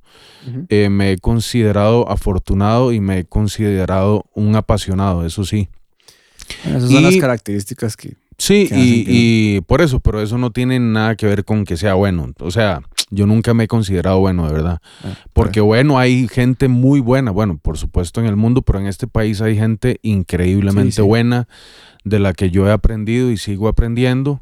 [0.68, 5.68] Eh, me he considerado afortunado y me he considerado un apasionado, eso sí.
[6.64, 8.16] esas son las características que...
[8.38, 12.32] Sí, y, por eso, pero eso no tiene nada que ver con que sea bueno.
[12.38, 14.80] O sea, yo nunca me he considerado bueno, de verdad.
[15.02, 18.86] Ah, Porque bueno, hay gente muy buena, bueno, por supuesto en el mundo, pero en
[18.86, 21.48] este país hay gente increíblemente buena
[22.04, 24.40] de la que yo he aprendido y sigo aprendiendo.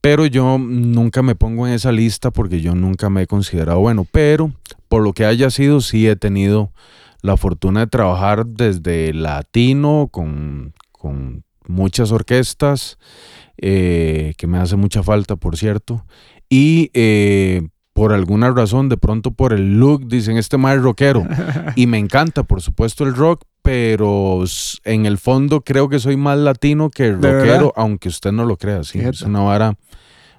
[0.00, 4.06] Pero yo nunca me pongo en esa lista porque yo nunca me he considerado bueno.
[4.10, 4.52] Pero
[4.88, 6.72] por lo que haya sido, sí he tenido
[7.22, 12.98] la fortuna de trabajar desde latino con, con muchas orquestas,
[13.58, 16.04] eh, que me hace mucha falta, por cierto.
[16.48, 21.26] Y eh, por alguna razón, de pronto por el look, dicen, este más rockero.
[21.76, 24.44] y me encanta, por supuesto, el rock, pero
[24.84, 28.82] en el fondo creo que soy más latino que rockero, aunque usted no lo crea,
[28.84, 28.98] sí.
[28.98, 29.76] Es una vara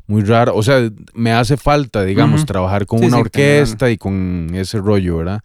[0.07, 0.51] muy rara.
[0.53, 5.41] O sea, me hace falta, digamos, trabajar con una orquesta y con ese rollo, ¿verdad?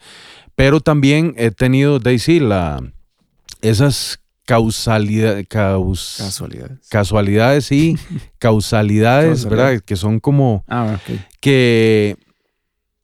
[0.54, 2.82] Pero también he tenido, Daisy, la,
[3.60, 6.88] esas causalidad, casualidades.
[6.88, 7.96] casualidades y
[8.38, 9.78] causalidades, ¿verdad?
[9.84, 10.98] Que son como ah,
[11.38, 12.16] que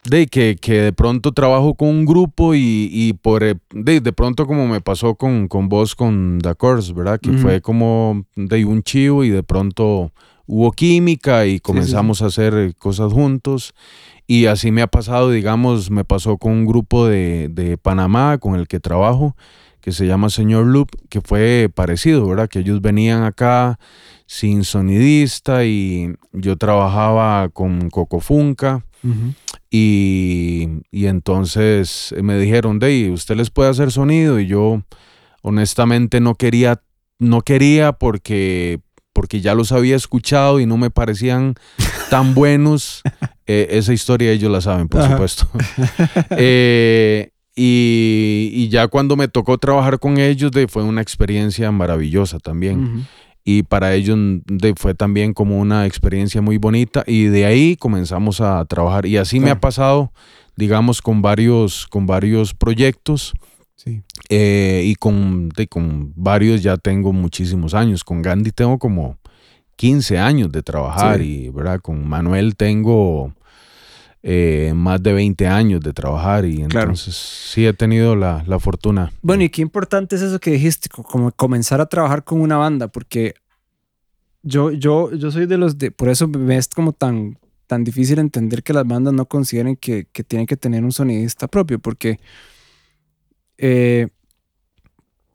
[0.04, 4.46] de que, que, de pronto trabajo con un grupo y, por eh, de, de, pronto
[4.46, 7.20] como me pasó con, con vos con The Course, ¿verdad?
[7.20, 10.12] Que fue como de un chivo y de pronto
[10.46, 13.74] hubo química y comenzamos a hacer cosas juntos.
[14.26, 18.54] Y así me ha pasado, digamos, me pasó con un grupo de, de Panamá con
[18.54, 19.36] el que trabajo,
[19.84, 22.48] que se llama Señor Loop, que fue parecido, ¿verdad?
[22.48, 23.78] Que ellos venían acá
[24.24, 28.82] sin sonidista y yo trabajaba con Coco Funca.
[29.70, 34.40] y, entonces me dijeron, Dey, ¿usted les puede hacer sonido?
[34.40, 34.82] Y yo
[35.42, 36.80] honestamente no quería,
[37.18, 38.80] no quería porque,
[39.12, 41.56] porque ya los había escuchado y no me parecían
[42.08, 43.02] tan buenos.
[43.46, 45.46] Eh, esa historia ellos la saben, por supuesto.
[46.38, 53.06] Eh, y, ya cuando me tocó trabajar con ellos, de, fue una experiencia maravillosa también.
[53.44, 54.18] Y para ellos
[54.76, 59.06] fue también como una experiencia muy bonita y de ahí comenzamos a trabajar.
[59.06, 60.12] Y así me ha pasado
[60.56, 63.34] digamos con varios con varios proyectos
[63.74, 64.02] sí.
[64.28, 68.04] Eh, y con, con varios ya tengo muchísimos años.
[68.04, 69.18] Con Gandhi tengo como
[69.76, 73.34] 15 años de trabajar y verdad con Manuel tengo
[74.26, 79.12] eh, más de 20 años de trabajar y entonces sí he tenido la, la, fortuna.
[79.20, 82.88] Bueno, y qué importante es eso que dijiste, como comenzar a trabajar con una banda,
[82.88, 83.34] porque
[84.42, 88.18] yo, yo, yo soy de los de, por eso me es como tan, tan difícil
[88.18, 92.18] entender que las bandas no consideren que, que tienen que tener un sonidista propio, porque
[93.58, 94.08] eh,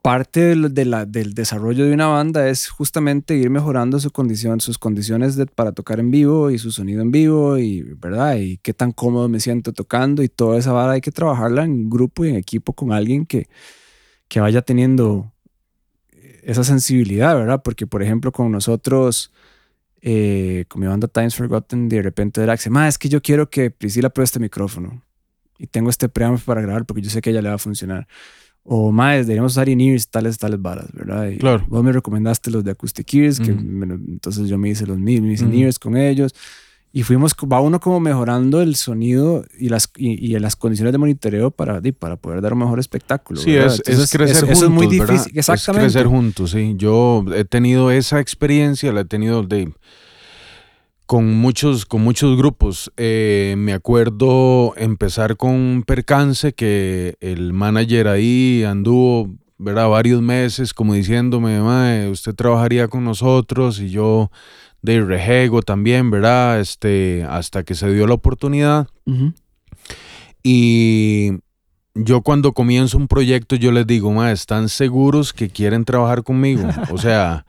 [0.01, 5.37] parte de del desarrollo de una banda es justamente ir mejorando su condición, sus condiciones
[5.55, 8.37] para tocar en vivo y su sonido en vivo y, ¿verdad?
[8.37, 11.89] Y qué tan cómodo me siento tocando y toda esa vara hay que trabajarla en
[11.89, 13.47] grupo y en equipo con alguien que,
[14.27, 15.31] que vaya teniendo
[16.43, 17.61] esa sensibilidad, ¿verdad?
[17.63, 19.31] Porque, por ejemplo, con nosotros,
[20.01, 23.69] eh, con mi banda Times Forgotten, de repente Drax dice, es que yo quiero que
[23.69, 25.03] Priscila pruebe este micrófono
[25.57, 28.07] y tengo este preamp para grabar porque yo sé que ella le va a funcionar
[28.63, 31.31] o más, deberíamos usar in-ears, tales, tales varas, ¿verdad?
[31.39, 31.65] claro.
[31.67, 35.79] Vos me recomendaste los de Acoustic Ears, que entonces yo me hice los mis, in-ears
[35.79, 36.33] con ellos.
[36.91, 41.51] Y fuimos, va uno como mejorando el sonido y las, y, las condiciones de monitoreo
[41.51, 43.39] para, para poder dar un mejor espectáculo.
[43.39, 44.63] Sí, es, es, crecer juntos.
[44.63, 45.31] es muy difícil.
[45.35, 45.85] Exactamente.
[45.85, 46.73] Es crecer juntos, sí.
[46.77, 49.71] Yo he tenido esa experiencia, la he tenido de
[51.09, 52.91] con muchos, con muchos grupos.
[52.95, 59.89] Eh, me acuerdo empezar con percance que el manager ahí anduvo ¿verdad?
[59.89, 64.29] varios meses como diciéndome, usted trabajaría con nosotros y yo
[64.83, 66.59] de rejego también, ¿verdad?
[66.59, 68.87] Este, hasta que se dio la oportunidad.
[70.43, 71.31] Y
[71.95, 76.69] yo cuando comienzo un proyecto, yo les digo, ma, ¿están seguros que quieren trabajar conmigo?
[76.91, 77.47] O sea...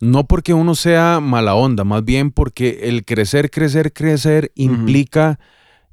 [0.00, 5.38] No porque uno sea mala onda, más bien porque el crecer, crecer, crecer implica,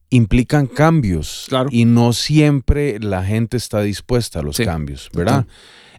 [0.09, 1.47] implican cambios.
[1.71, 5.45] Y no siempre la gente está dispuesta a los cambios, ¿verdad?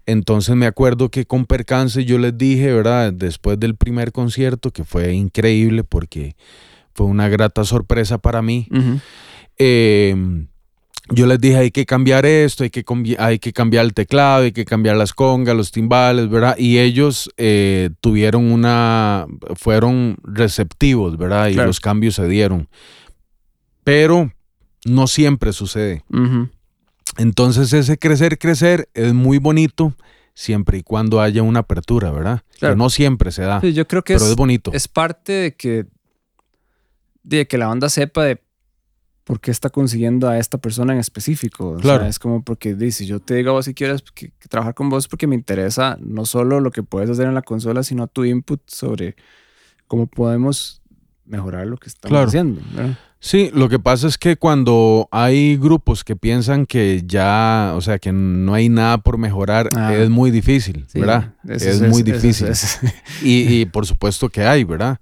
[0.04, 3.12] Entonces me acuerdo que con Percance yo les dije, ¿verdad?
[3.12, 6.34] Después del primer concierto, que fue increíble porque
[6.94, 8.68] fue una grata sorpresa para mí
[11.12, 12.84] yo les dije, hay que cambiar esto, hay que,
[13.18, 16.56] hay que cambiar el teclado, hay que cambiar las congas, los timbales, ¿verdad?
[16.58, 21.48] Y ellos eh, tuvieron una, fueron receptivos, ¿verdad?
[21.48, 22.68] Y los cambios se dieron.
[23.84, 24.32] Pero
[24.84, 26.04] no siempre sucede.
[27.18, 29.94] Entonces ese crecer, crecer es muy bonito
[30.34, 32.42] siempre y cuando haya una apertura, ¿verdad?
[32.58, 33.60] Que no siempre se da.
[33.60, 34.72] yo creo que pero es, bonito.
[34.72, 35.86] Es parte de que,
[37.22, 38.41] de que la banda sepa de
[39.24, 41.76] por qué está consiguiendo a esta persona en específico.
[41.76, 42.06] claro.
[42.06, 44.02] es como porque dice, yo te digo vos si quieres
[44.48, 47.82] trabajar con vos porque me interesa no solo lo que puedes hacer en la consola,
[47.82, 49.16] sino tu input sobre
[49.86, 50.82] cómo podemos
[51.24, 52.60] mejorar lo que estamos haciendo.
[53.24, 58.00] Sí, lo que pasa es que cuando hay grupos que piensan que ya, o sea,
[58.00, 59.94] que no hay nada por mejorar, ah.
[59.94, 61.32] es muy difícil, ¿verdad?
[61.48, 62.48] Es, muy difícil.
[63.22, 64.98] y, por supuesto que hay, ¿verdad?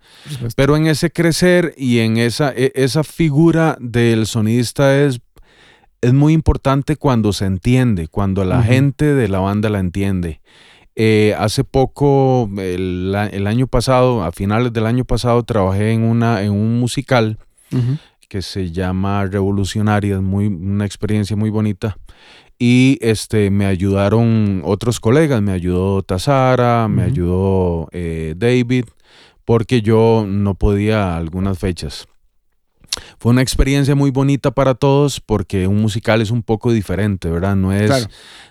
[0.54, 5.22] Pero en ese crecer y en esa, e, esa figura del sonidista es,
[6.02, 10.42] es muy importante cuando se entiende, cuando la gente de la banda la entiende.
[10.94, 16.52] Eh, hace poco, el, año pasado, a finales del año pasado, trabajé en, una, en
[16.52, 17.38] un musical
[18.30, 21.98] que se llama Revolucionaria, muy, una experiencia muy bonita.
[22.60, 28.84] Y este, me ayudaron otros colegas, me ayudó Tazara, me ayudó eh, David,
[29.44, 32.06] porque yo no podía algunas fechas.
[33.18, 37.56] Fue una experiencia muy bonita para todos porque un musical es un poco diferente, ¿verdad?
[37.56, 38.08] No es,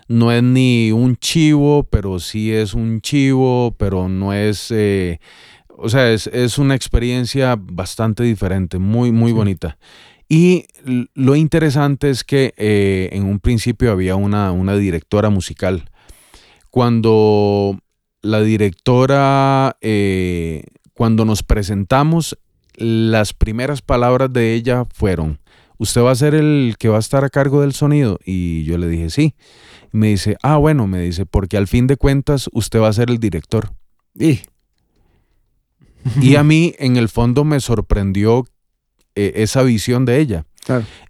[0.08, 4.70] no es ni un chivo, pero sí es un chivo, pero no es...
[4.70, 5.20] Eh,
[5.82, 9.78] o sea, es, una experiencia bastante diferente, muy, muy bonita.
[10.28, 10.66] Y
[11.14, 15.90] lo interesante es que eh, en un principio había una, una directora musical.
[16.70, 17.78] Cuando
[18.22, 22.38] la directora, eh, cuando nos presentamos,
[22.74, 25.40] las primeras palabras de ella fueron,
[25.78, 28.20] ¿usted va a ser el que va a estar a cargo del sonido?
[28.24, 29.34] Y yo le dije, sí.
[29.92, 32.92] Y me dice, ah, bueno, me dice, porque al fin de cuentas usted va a
[32.92, 33.72] ser el director.
[34.14, 34.40] Y,
[36.20, 38.46] y a mí, en el fondo, me sorprendió
[39.14, 40.46] eh, esa visión de ella.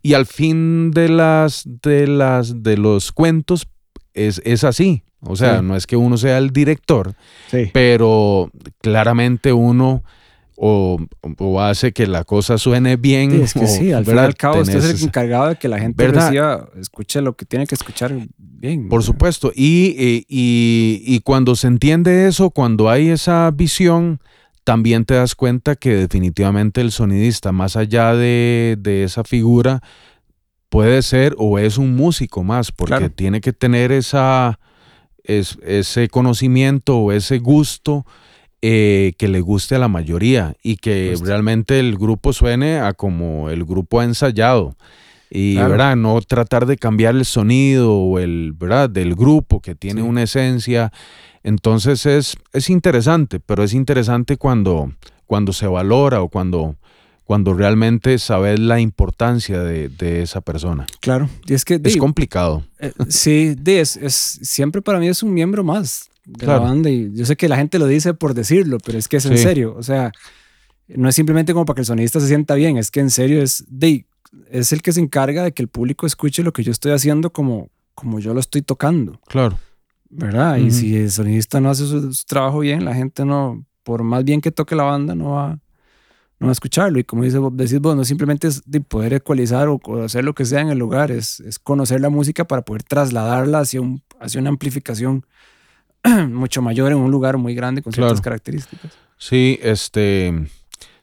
[0.03, 3.68] Y al fin de las, de las, de los cuentos,
[4.14, 5.03] es, es así.
[5.22, 7.14] O sea, no es que uno sea el director,
[7.74, 8.50] pero
[8.81, 10.03] claramente uno
[10.62, 10.98] o,
[11.61, 13.31] hace que la cosa suene bien.
[13.31, 15.68] Sí, es que sí, al fin y al cabo usted es el encargado de que
[15.68, 16.11] la gente
[16.79, 18.88] escuche lo que tiene que escuchar bien.
[18.88, 24.20] Por supuesto, y, y, cuando se entiende eso, cuando hay esa visión,
[24.64, 29.82] también te das cuenta que definitivamente el sonidista, más allá de, esa figura,
[30.68, 34.58] puede ser o es un músico más, porque tiene que tener esa,
[35.24, 38.04] ese conocimiento o ese gusto
[38.62, 43.48] eh, que le guste a la mayoría y que realmente el grupo suene a como
[43.48, 44.76] el grupo ha ensayado.
[45.30, 45.94] Y ¿verdad?
[45.94, 48.90] no tratar de cambiar el sonido o el, ¿verdad?
[48.90, 50.92] del grupo que tiene una esencia.
[51.44, 54.92] Entonces es, es interesante, pero es interesante cuando,
[55.26, 56.74] cuando se valora o cuando,
[57.24, 60.84] cuando realmente sabes la importancia de, esa persona.
[61.00, 61.80] Claro, y es que...
[61.82, 62.64] Es complicado.
[62.80, 67.12] Eh, sí, es, es, siempre para mí es un miembro más de la banda y
[67.14, 69.74] yo sé que la gente lo dice por decirlo, pero es que es en serio,
[69.76, 70.12] o sea,
[70.88, 73.42] no es simplemente como para que el sonista se sienta bien, es que en serio
[73.42, 74.06] es de
[74.50, 77.33] es el que se encarga de que el público escuche lo que yo estoy haciendo
[77.33, 79.20] como como yo lo estoy tocando.
[79.26, 79.59] Claro.
[80.09, 80.56] ¿Verdad?
[80.56, 84.40] Y si el sonista no hace su, trabajo bien, la gente no por más bien
[84.40, 85.59] que toque la banda no va
[86.38, 86.98] no va a escucharlo.
[86.98, 90.46] Y como dice, decís vos, no simplemente es de poder ecualizar o hacer lo que
[90.46, 94.40] sea en el lugar, es, es conocer la música para poder trasladarla hacia, un, hacia
[94.40, 95.26] una amplificación
[96.30, 98.92] mucho mayor en un lugar muy grande con ciertas características.
[99.18, 100.48] Sí, este.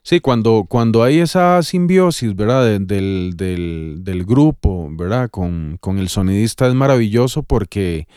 [0.07, 2.79] Sí, cuando, cuando hay esa simbiosis, ¿verdad?
[2.79, 5.29] del, del, grupo, ¿verdad?
[5.29, 8.07] Con, con, el sonidista es maravilloso porque,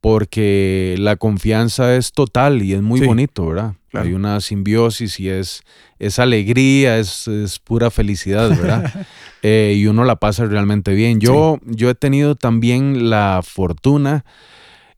[0.00, 3.74] porque la confianza es total y es muy bonito, ¿verdad?
[3.94, 5.64] Hay una simbiosis y es,
[5.98, 8.92] es alegría, es, es pura felicidad, ¿verdad?
[9.46, 11.20] Eh, y uno la pasa realmente bien.
[11.20, 14.24] Yo, yo he tenido también la fortuna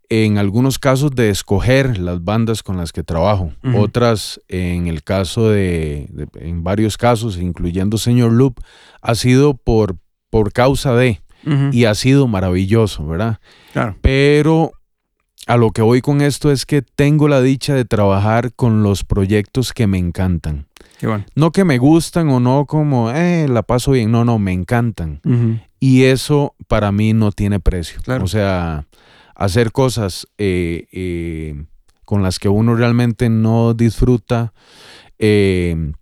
[0.09, 5.51] en algunos casos de escoger las bandas con las que trabajo, otras en el caso
[5.51, 8.61] de, en varios casos, incluyendo Señor Loop,
[9.03, 9.97] ha sido por,
[10.31, 11.21] por causa de,
[11.73, 13.39] y ha sido maravilloso, ¿verdad?
[13.73, 13.97] Claro.
[14.01, 14.73] Pero
[15.47, 19.05] a lo que voy con esto es que tengo la dicha de trabajar con los
[19.05, 20.67] proyectos que me encantan.
[20.99, 21.25] Qué bueno.
[21.35, 25.21] No que me gustan o no como, eh, la paso bien, no, no, me encantan.
[25.79, 28.01] Y eso para mí no tiene precio.
[28.03, 28.25] Claro.
[28.25, 28.87] O sea,
[29.37, 31.65] hacer cosas eh, eh,
[32.05, 34.53] con las que uno realmente no disfruta.
[35.19, 35.93] Eh,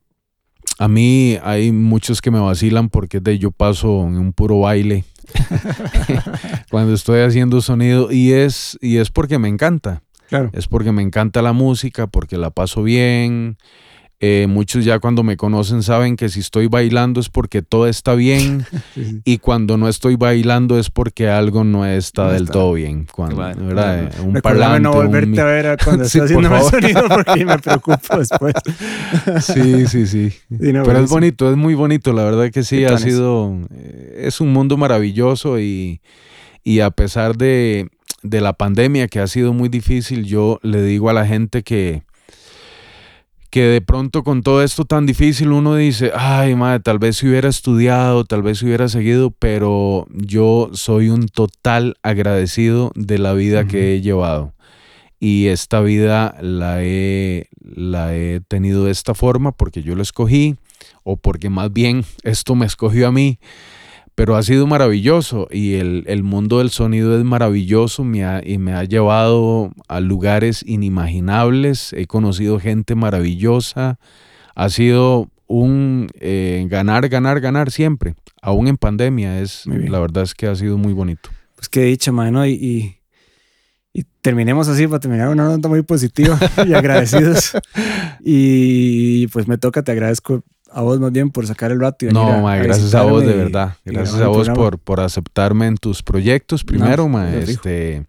[0.79, 5.05] a mí hay muchos que me vacilan porque de yo paso en un puro baile
[6.71, 10.03] cuando estoy haciendo sonido y es, y es porque me encanta.
[10.29, 10.51] Claro.
[10.53, 13.59] Es porque me encanta la música, porque la paso bien,
[14.27, 18.15] eh, muchos ya cuando me conocen saben que si estoy bailando es porque todo está
[18.15, 18.65] bien
[19.27, 23.07] y cuando no estoy bailando es porque algo no está del todo bien.
[23.13, 24.11] Cuando, ¿verdad?
[24.25, 28.55] Un parlante, no volverte a ver cuando sí, haciendo el sonido porque me preocupo después.
[29.43, 30.33] sí, sí, sí.
[30.49, 34.55] Pero es bonito, es muy bonito, la verdad que sí, ha sido, eh, es un
[34.55, 36.01] mundo maravilloso y,
[36.63, 37.91] y a pesar de,
[38.23, 42.05] de la pandemia que ha sido muy difícil, yo le digo a la gente que
[43.55, 47.29] que de pronto con todo esto tan difícil uno dice, ay madre, tal vez si
[47.29, 53.33] hubiera estudiado, tal vez si hubiera seguido, pero yo soy un total agradecido de la
[53.33, 54.55] vida que he llevado.
[55.21, 60.57] Y esta vida la he, la he tenido de esta forma porque yo lo escogí
[61.05, 63.39] o porque más bien esto me escogió a mí
[64.15, 69.73] pero ha sido maravilloso y el, mundo del sonido es maravilloso y me ha llevado
[69.89, 73.99] a lugares inimaginables, he conocido gente maravillosa,
[74.55, 79.41] ha sido un eh, ganar, ganar, ganar siempre, aún en pandemia.
[79.41, 81.31] Es, la verdad es que ha sido muy bonito.
[81.57, 82.47] Pues qué dicha, mano.
[82.47, 87.53] Y, y, terminemos así para terminar una nota muy positiva y agradecidos.
[88.25, 90.43] y pues me toca, te agradezco
[90.75, 92.07] a vos más bien por sacar el rato.
[92.07, 93.77] Y no, ma, gracias a vos de verdad.
[93.85, 98.05] Gracias a vos por, por aceptarme en tus proyectos primero, ma, este,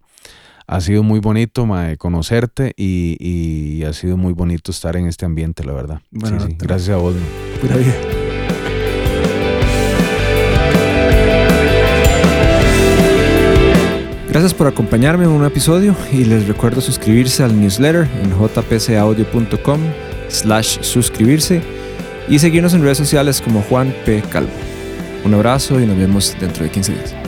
[0.67, 5.25] ha sido muy bonito ma, conocerte y, y, ha sido muy bonito estar en este
[5.25, 6.01] ambiente, la verdad.
[6.11, 6.57] Bueno, sí, sí.
[6.59, 7.13] Gracias a vos.
[7.61, 7.93] Pura vida.
[14.29, 19.79] Gracias por acompañarme en un episodio y les recuerdo suscribirse al newsletter en jpcaudio.com
[20.27, 21.84] slash suscribirse
[22.27, 24.21] y seguirnos en redes sociales como Juan P.
[24.29, 24.51] Calvo.
[25.23, 27.24] Un abrazo y nos vemos dentro de 15 días.